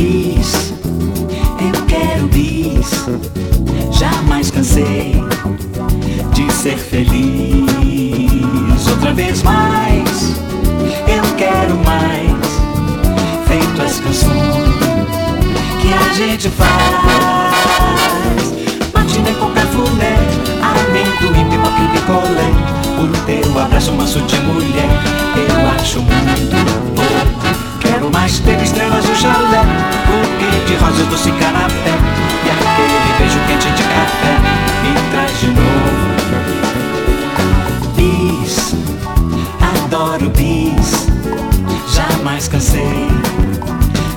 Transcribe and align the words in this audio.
bis, 0.00 0.72
eu 1.60 1.84
quero 1.86 2.26
bis. 2.28 3.06
Jamais 3.90 4.50
cansei 4.50 5.22
de 6.32 6.50
ser 6.52 6.78
feliz. 6.78 7.68
Outra 8.88 9.12
vez 9.12 9.42
mais, 9.42 10.36
eu 11.06 11.22
quero 11.36 11.76
mais. 11.84 12.30
Feito 13.46 13.82
as 13.82 14.00
canções 14.00 14.54
que 15.80 15.92
a 15.92 16.12
gente 16.14 16.48
faz. 16.48 16.70
Matinê 18.94 19.32
com 19.34 19.50
cafuné, 19.50 20.16
amendoim, 20.62 21.44
pipoca 21.50 21.82
e 21.82 21.88
picolé. 21.88 22.50
O 22.98 23.06
teu 23.26 23.58
abraço 23.58 23.92
manso 23.92 24.20
de 24.22 24.40
mulher, 24.40 24.88
eu 25.36 25.70
acho 25.78 26.00
muito 26.00 26.56
bom. 26.94 27.69
Quero 28.00 28.12
mais 28.12 28.40
ter 28.40 28.58
estrelas 28.62 29.04
no 29.04 29.14
chalé, 29.14 29.60
buquê 30.06 30.64
de 30.66 30.74
rosas, 30.76 31.06
doce 31.08 31.30
canapé. 31.32 31.98
E 32.46 32.48
aquele 32.48 33.12
beijo 33.18 33.38
quente 33.46 33.68
de 33.76 33.82
café 33.82 34.38
me 34.82 34.94
traz 35.10 35.38
de 35.38 35.48
novo. 35.48 35.60
Bis, 37.96 38.74
adoro 39.84 40.30
bis, 40.30 41.08
jamais 41.94 42.48
cansei 42.48 43.06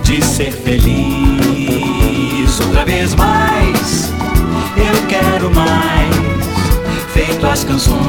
de 0.04 0.24
ser 0.24 0.54
feliz. 0.54 2.62
Outra 2.62 2.86
vez 2.86 3.14
mais, 3.16 4.14
eu 4.78 4.96
quero 5.10 5.52
mais, 5.54 6.16
feito 7.14 7.46
as 7.46 7.66
canções 7.66 8.00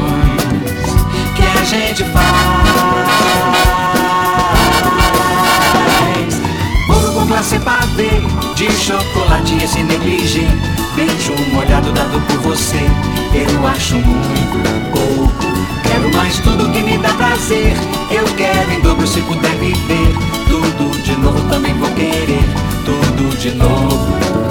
que 1.35 1.43
a 1.43 1.65
gente 1.65 2.05
faz. 2.13 2.64
Glacê 7.45 7.59
pavê, 7.59 8.09
de 8.55 8.73
chocolate 8.73 9.63
esse 9.63 9.83
negligê. 9.83 10.47
Beijo 10.97 11.35
molhado 11.53 11.93
dado 11.93 12.19
por 12.27 12.39
você, 12.39 12.81
eu 13.35 13.67
acho 13.67 13.97
muito 13.97 14.91
pouco. 14.91 15.45
Quero 15.83 16.11
mais 16.17 16.39
tudo 16.39 16.73
que 16.73 16.83
me 16.83 16.97
dá 16.97 17.13
prazer. 17.13 17.77
Eu 18.11 18.25
quero 18.37 18.73
em 18.73 18.81
dobro 18.81 19.07
se 19.07 19.21
puder 19.21 19.55
viver. 19.57 20.15
Tudo 20.49 21.03
de 21.03 21.17
novo 21.17 21.47
também 21.51 21.75
vou 21.75 21.91
querer. 21.91 22.45
Tudo 22.87 23.37
de 23.37 23.51
novo. 23.51 24.44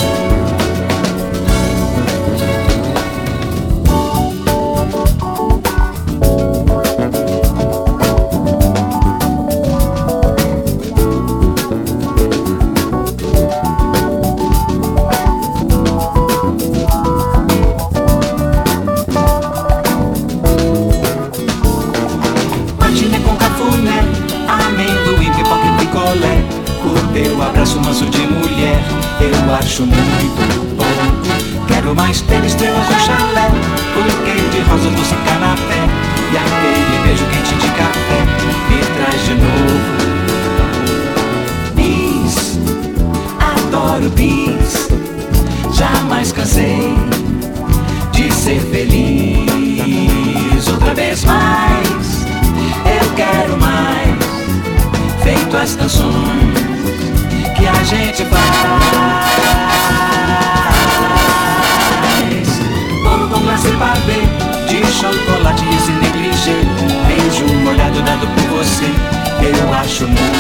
Eu 70.04 70.10
acho 70.10 70.33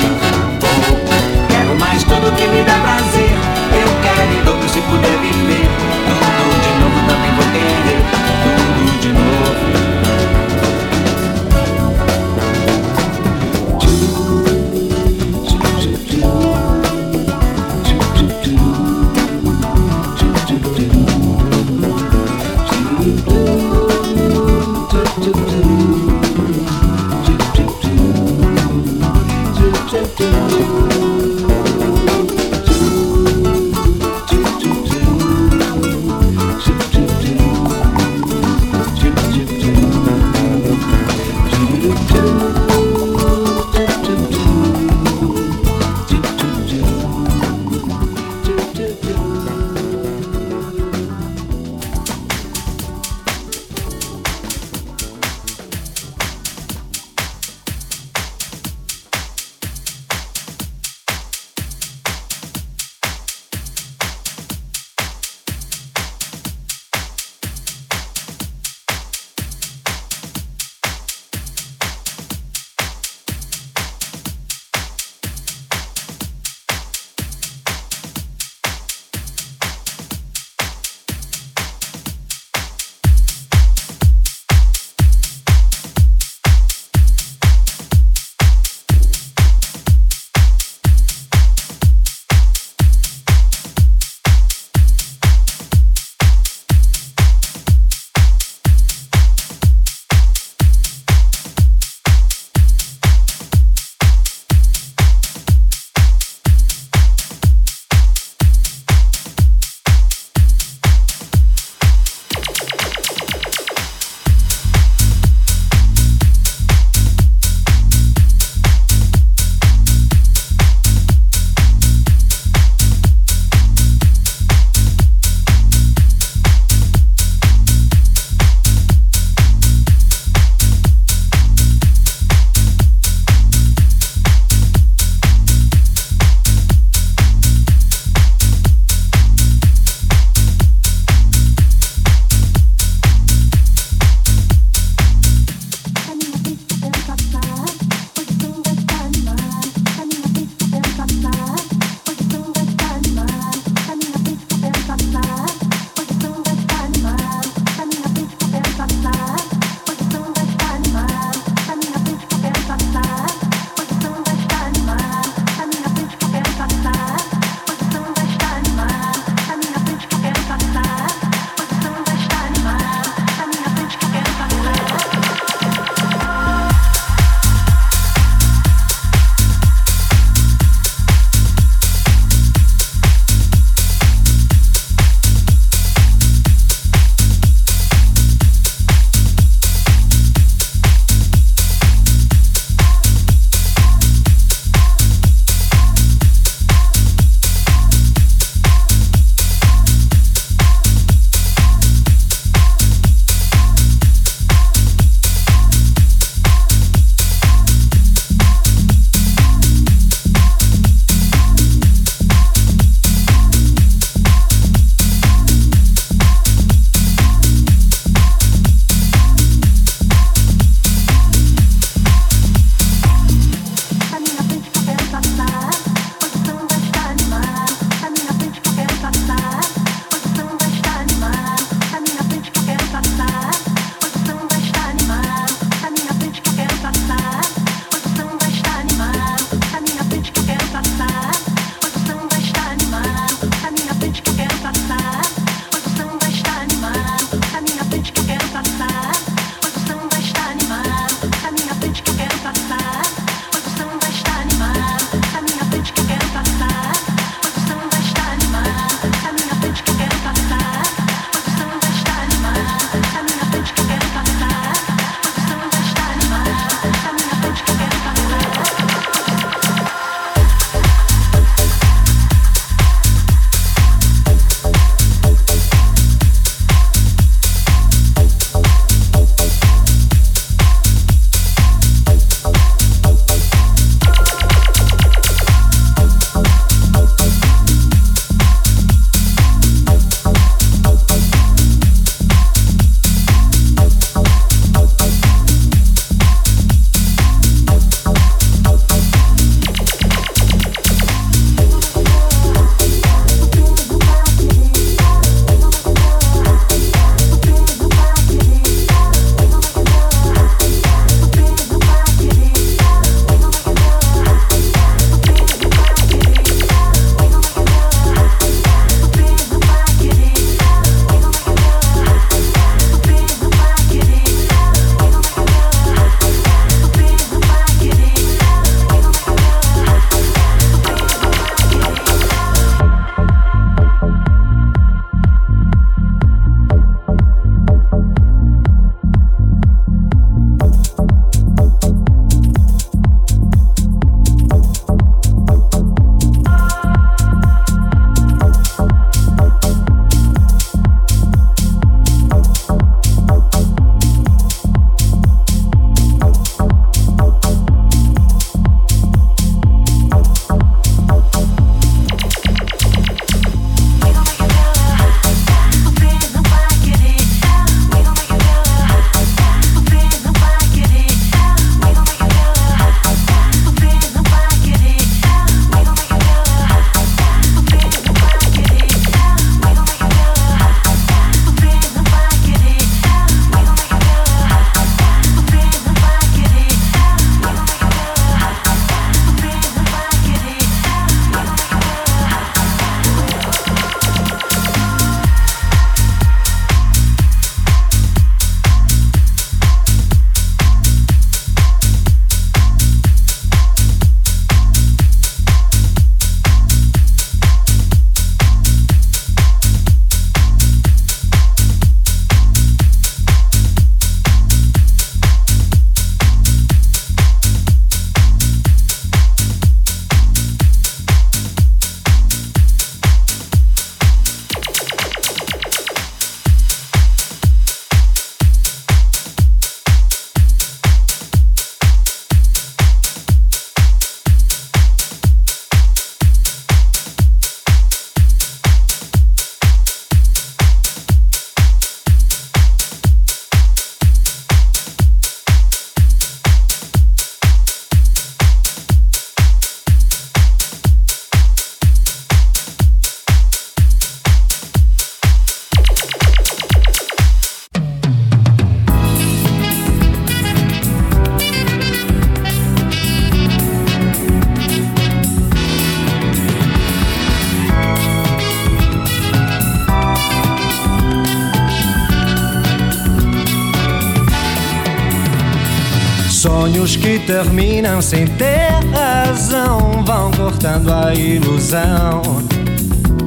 terminam 477.25 478.01
sem 478.01 478.27
ter 478.27 478.71
razão 478.93 480.03
vão 480.05 480.31
cortando 480.31 480.91
a 480.91 481.13
ilusão. 481.13 482.21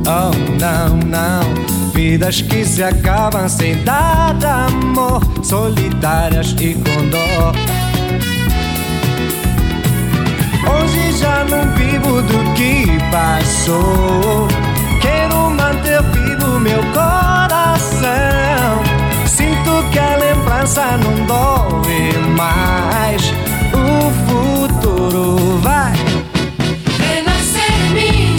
Oh, 0.07 0.31
não, 0.61 0.97
não. 1.07 1.93
Vidas 1.93 2.43
que 2.43 2.65
se 2.65 2.83
acabam 2.83 3.49
sem 3.49 3.83
dar 3.83 4.37
amor, 4.45 5.23
solitárias 5.43 6.55
e 6.61 6.75
com 6.75 7.09
dor. 7.09 7.55
Hoje 10.69 11.19
já 11.19 11.45
não 11.45 11.73
vivo 11.75 12.23
do 12.23 12.55
que 12.55 12.87
passou. 13.11 14.47
Quero 15.01 15.51
manter 15.51 16.03
vivo 16.03 16.61
meu 16.61 16.83
coração. 16.93 18.07
Sinto 19.27 19.91
que 19.91 19.99
a 19.99 20.17
lembrança 20.17 20.99
não 20.99 21.25
dói 21.27 22.13
mais. 22.37 23.46
O 25.07 25.09
futuro 25.09 25.59
vai 25.59 25.93
renascer 26.99 27.73
em 27.87 27.91
mim. 27.95 28.37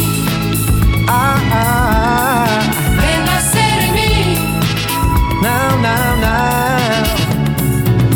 Ah, 1.08 1.38
ah, 1.54 2.60
Renascer 3.00 3.86
em 3.86 3.92
mim. 3.94 4.36
não, 5.42 5.78
não, 5.80 6.18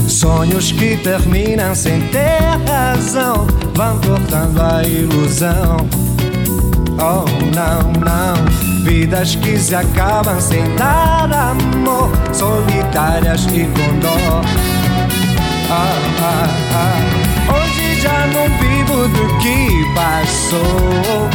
não. 0.02 0.10
Sonhos 0.10 0.74
que 0.74 0.98
terminam 0.98 1.74
sem 1.74 2.02
ter 2.08 2.42
razão 2.68 3.48
vão 3.74 3.98
cortando 4.02 4.60
a 4.60 4.84
ilusão. 4.84 5.78
Oh, 7.00 7.26
não, 7.56 7.94
não. 8.02 8.84
Vidas 8.84 9.36
que 9.36 9.58
se 9.58 9.74
acabam 9.74 10.42
sem 10.42 10.76
dar 10.76 11.32
amor, 11.32 12.12
solitárias 12.34 13.46
e 13.46 13.64
com 13.64 14.00
dor. 14.00 14.42
Ah, 15.70 15.96
ah, 16.22 16.48
ah. 16.74 17.31
Já 18.02 18.26
não 18.34 18.50
vivo 18.58 19.08
do 19.10 19.38
que 19.38 19.86
passou. 19.94 21.30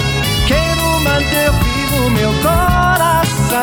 Quero 0.48 1.00
manter 1.00 1.52
vivo 1.52 2.10
meu 2.10 2.32
coração. 2.42 3.62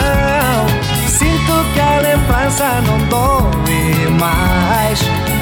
Sinto 1.07 1.65
que 1.73 1.79
a 1.81 1.99
lembrança 1.99 2.81
não 2.87 2.97
dói 3.09 4.09
mais. 4.17 5.33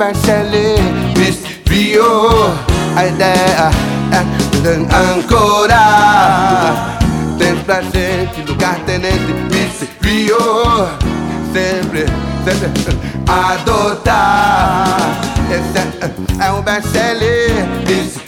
O 0.00 0.02
best-seller 0.02 0.78
Miss 1.18 1.42
Rio. 1.68 2.06
A 2.96 3.04
é 3.04 3.12
ancorar 5.14 6.98
Dentro 7.36 7.64
pra 7.64 7.82
gente, 7.82 8.42
lugar 8.48 8.76
tenente 8.86 9.34
Rio. 10.00 10.38
Sempre, 11.52 12.06
sempre 12.44 12.70
adotar 13.28 14.96
Esse 15.50 15.78
é, 15.78 16.46
é 16.46 16.52
um 16.52 16.62
best-seller 16.62 17.50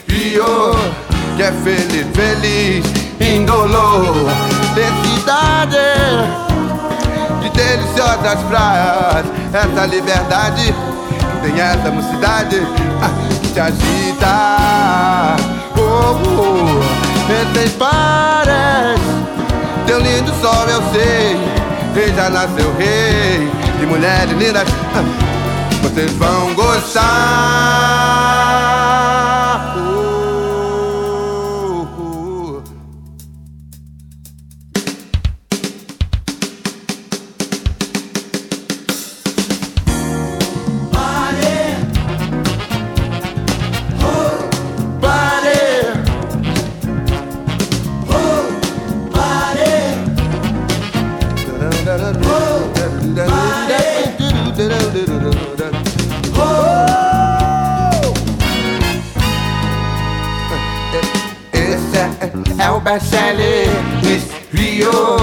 Rio. 0.09 0.75
Que 1.37 1.43
é 1.43 1.53
feliz, 1.53 2.07
feliz, 2.15 2.85
indolor 3.19 4.27
De 4.75 4.85
cidade. 5.09 5.77
De 7.41 7.49
deliciosas 7.51 8.43
praias 8.45 9.27
Essa 9.53 9.87
liberdade 9.87 10.92
tem 11.43 11.61
essa 11.61 11.91
mocidade 11.91 12.63
ah, 13.03 13.11
que 13.43 13.49
te 13.49 13.61
agita. 13.61 15.37
Oh, 15.77 16.17
oh, 16.25 16.83
Sem 17.55 17.69
pares 17.71 19.01
Teu 19.87 19.99
lindo 19.99 20.33
sol 20.41 20.69
eu 20.69 20.83
sei 20.93 21.37
Rei 21.95 22.15
já 22.15 22.31
nasceu 22.31 22.75
rei 22.79 23.51
De 23.79 23.87
mulheres 23.87 24.33
lindas 24.39 24.67
ah, 24.95 25.05
Vocês 25.83 26.13
vão 26.13 26.55
gostar 26.55 27.03
é, 62.63 62.71
o 62.71 62.81
best-seller 62.81 63.69
Miss 64.05 64.25
Rio. 64.53 65.17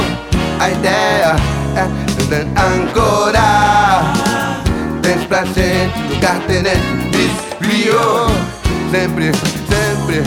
A 0.59 0.69
ideia 0.69 1.35
é 1.77 2.61
ancorar 2.61 4.13
Dentro 5.01 5.27
pra 5.27 5.45
gente, 5.45 5.97
lugar 6.13 6.39
tenente 6.47 6.79
Miss 7.15 7.31
Rio. 7.61 8.27
Sempre, 8.91 9.31
sempre 9.69 10.23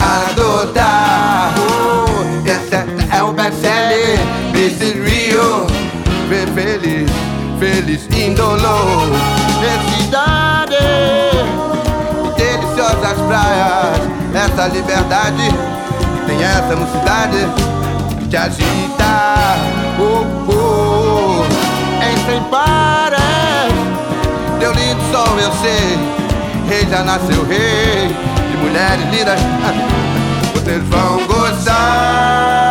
adotar. 0.00 1.52
Oh, 1.58 2.48
Esse 2.48 2.74
é, 2.74 3.22
o 3.22 3.32
best-seller 3.32 4.18
Miss 4.52 4.78
Rio. 4.80 5.66
Fe- 6.28 6.46
Feliz, 6.54 7.10
feliz, 7.58 8.06
indolor 8.16 9.08
Felicidade 9.60 10.76
deliciosas 12.36 13.18
praias, 13.26 14.00
essa 14.34 14.68
liberdade 14.68 15.50
tem 16.30 16.44
essa 16.44 16.76
mocidade 16.76 17.38
que 18.20 18.28
te 18.28 18.36
agita. 18.36 19.56
Oh, 19.98 20.24
oh, 20.48 21.44
em 22.04 22.16
sem 22.24 22.42
pares, 22.44 23.18
teu 24.60 24.72
lindo 24.72 25.02
sol 25.10 25.38
eu 25.38 25.52
sei, 25.60 25.98
rei 26.68 26.86
já 26.88 27.02
nasceu 27.02 27.44
rei, 27.46 28.08
de 28.50 28.56
mulheres 28.58 29.04
lindas, 29.10 29.40
vocês 30.54 30.82
vão 30.84 31.26
gozar. 31.26 32.69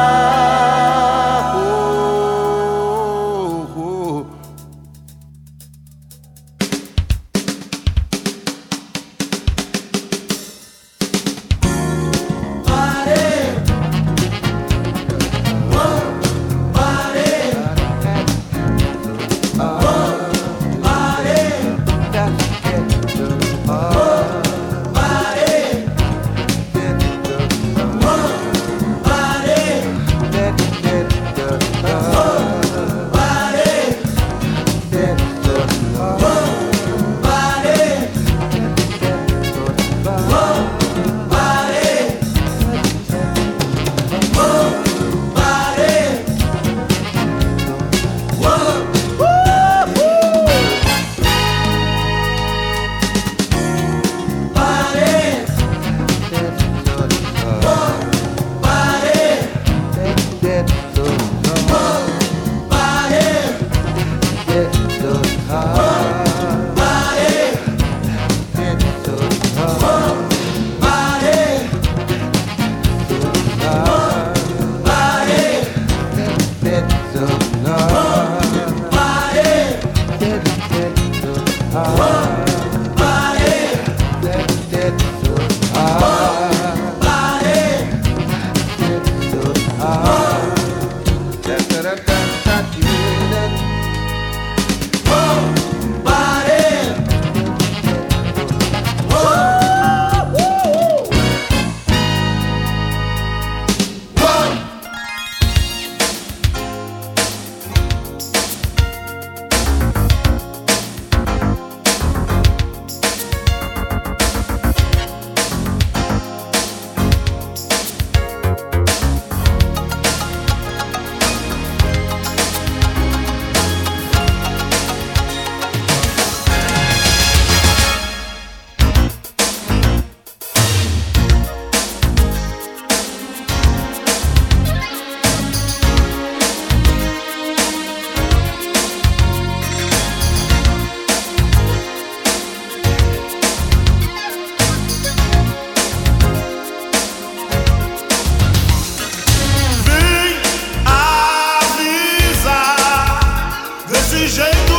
desse 154.10 154.28
jeito. 154.28 154.79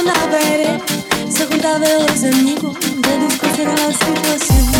una, 0.00 0.14
baby. 0.32 1.30
Se 1.30 1.46
junta 1.46 1.78
de 1.78 1.94
los 1.94 2.24
amigos, 2.24 2.76
de 2.80 3.18
discutir 3.26 3.66
la 3.66 3.92
situación. 3.92 4.77